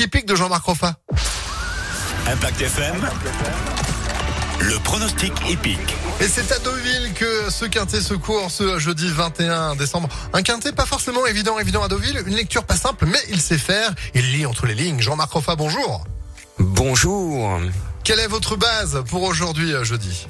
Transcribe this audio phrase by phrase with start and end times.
[0.00, 0.94] épique de Jean-Marc Roffa.
[2.26, 3.08] Impact FM.
[4.60, 5.78] Le pronostic épique.
[6.20, 10.08] Et c'est à Deauville que ce quintet se court ce jeudi 21 décembre.
[10.32, 12.22] Un quintet pas forcément évident, évident à Deauville.
[12.26, 13.92] Une lecture pas simple, mais il sait faire.
[14.14, 15.00] Il lit entre les lignes.
[15.00, 16.04] Jean-Marc Roffa, bonjour.
[16.58, 17.60] Bonjour.
[18.04, 20.26] Quelle est votre base pour aujourd'hui jeudi?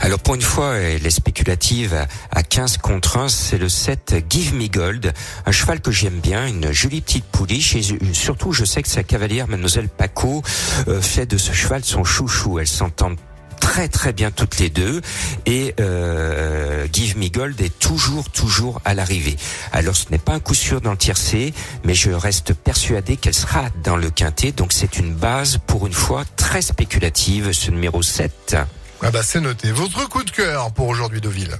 [0.00, 4.54] Alors pour une fois, elle est spéculative à 15 contre 1, c'est le 7 Give
[4.54, 5.12] Me Gold,
[5.46, 7.82] un cheval que j'aime bien, une jolie petite pouliche et
[8.12, 10.42] surtout je sais que sa cavalière mademoiselle Paco
[10.88, 13.18] euh, fait de ce cheval son chouchou, elles s'entendent
[13.58, 15.00] très très bien toutes les deux
[15.46, 19.36] et euh, Give Me Gold est toujours toujours à l'arrivée.
[19.72, 21.52] Alors ce n'est pas un coup sûr dans le tiercé,
[21.84, 25.92] mais je reste persuadé qu'elle sera dans le quintet, donc c'est une base pour une
[25.92, 28.56] fois très spéculative, ce numéro 7.
[29.02, 29.70] Ah bah c'est noté.
[29.72, 31.58] Votre coup de cœur pour aujourd'hui Deauville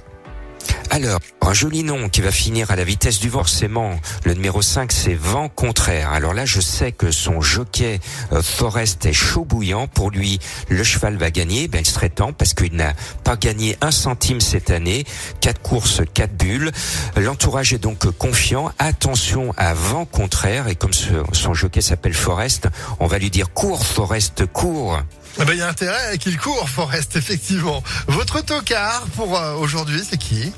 [0.89, 3.99] alors, un joli nom qui va finir à la vitesse du forcément.
[4.23, 6.11] Le numéro 5, c'est Vent Contraire.
[6.11, 7.99] Alors là, je sais que son jockey
[8.31, 9.87] euh, Forest est chaud bouillant.
[9.87, 11.67] Pour lui, le cheval va gagner.
[11.67, 12.93] Ben, il serait temps parce qu'il n'a
[13.23, 15.03] pas gagné un centime cette année.
[15.41, 16.71] Quatre courses, quatre bulles.
[17.17, 18.71] L'entourage est donc confiant.
[18.79, 20.69] Attention à Vent Contraire.
[20.69, 24.99] Et comme son jockey s'appelle Forest, on va lui dire cours Forest, cours.
[25.39, 27.83] Eh ben, il y a intérêt qu'il court, Forest, effectivement.
[28.07, 30.51] Votre tocard pour euh, aujourd'hui, c'est qui?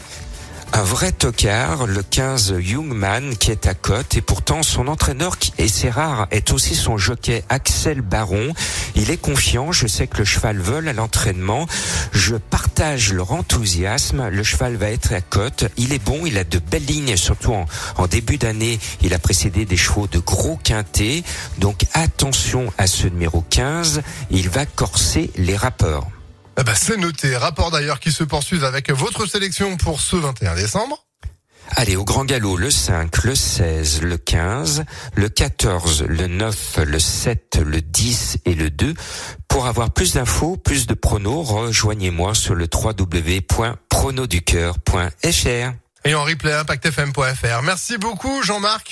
[0.73, 4.15] Un vrai tocard, le 15 Youngman qui est à côte.
[4.15, 8.53] Et pourtant son entraîneur et c'est rare est aussi son jockey Axel Baron.
[8.95, 11.67] Il est confiant, je sais que le cheval vole à l'entraînement,
[12.11, 16.43] je partage leur enthousiasme, le cheval va être à côte, il est bon, il a
[16.43, 21.23] de belles lignes, surtout en, début d'année, il a précédé des chevaux de gros quintés,
[21.59, 26.09] donc attention à ce numéro 15, il va corser les rapports.
[26.59, 27.37] Eh ben, c'est noté.
[27.37, 31.05] Rapport d'ailleurs qui se poursuivent avec votre sélection pour ce 21 décembre.
[31.75, 34.83] Allez, au grand galop, le 5, le 16, le 15,
[35.15, 38.93] le 14, le 9, le 7, le 10 et le 2.
[39.47, 45.73] Pour avoir plus d'infos, plus de pronos, rejoignez-moi sur le www.pronoducœur.fr.
[46.05, 47.61] Et en replay impactfm.fr.
[47.63, 48.87] Merci beaucoup Jean-Marc.